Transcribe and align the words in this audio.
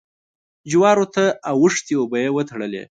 جوارو 0.71 1.05
ته 1.15 1.23
اوښتې 1.51 1.93
اوبه 1.99 2.17
يې 2.23 2.29
وتړلې. 2.35 2.79